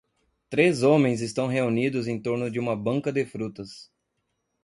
[0.49, 3.91] Três homens estão reunidos em torno de uma banca de frutas.